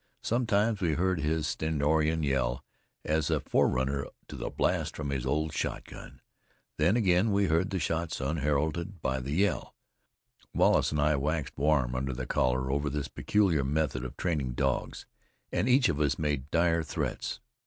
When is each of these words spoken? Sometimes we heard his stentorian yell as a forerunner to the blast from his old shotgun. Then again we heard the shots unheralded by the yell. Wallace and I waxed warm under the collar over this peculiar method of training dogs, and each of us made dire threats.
Sometimes 0.23 0.81
we 0.81 0.93
heard 0.93 1.19
his 1.19 1.45
stentorian 1.45 2.23
yell 2.23 2.65
as 3.05 3.29
a 3.29 3.39
forerunner 3.39 4.07
to 4.29 4.35
the 4.35 4.49
blast 4.49 4.95
from 4.95 5.11
his 5.11 5.27
old 5.27 5.53
shotgun. 5.53 6.21
Then 6.79 6.97
again 6.97 7.31
we 7.31 7.45
heard 7.45 7.69
the 7.69 7.77
shots 7.77 8.19
unheralded 8.19 9.03
by 9.03 9.19
the 9.19 9.33
yell. 9.33 9.75
Wallace 10.55 10.89
and 10.91 10.99
I 10.99 11.15
waxed 11.17 11.55
warm 11.55 11.93
under 11.93 12.13
the 12.13 12.25
collar 12.25 12.71
over 12.71 12.89
this 12.89 13.09
peculiar 13.09 13.63
method 13.63 14.03
of 14.03 14.17
training 14.17 14.53
dogs, 14.53 15.05
and 15.51 15.69
each 15.69 15.87
of 15.87 15.99
us 15.99 16.17
made 16.17 16.49
dire 16.49 16.81
threats. 16.81 17.39